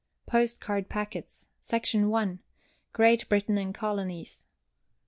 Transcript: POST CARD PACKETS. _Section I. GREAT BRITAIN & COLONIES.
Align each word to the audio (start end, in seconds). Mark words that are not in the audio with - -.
POST 0.25 0.59
CARD 0.59 0.89
PACKETS. 0.89 1.49
_Section 1.61 2.11
I. 2.11 2.39
GREAT 2.91 3.29
BRITAIN 3.29 3.71
& 3.73 3.73
COLONIES. 3.73 4.41